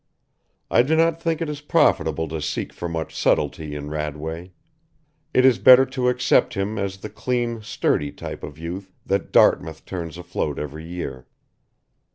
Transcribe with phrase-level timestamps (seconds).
[0.71, 4.49] I do not think it is profitable to seek for much subtlety in Radway.
[5.31, 9.85] It is better to accept him as the clean sturdy type of youth that Dartmouth
[9.85, 11.27] turns afloat every year.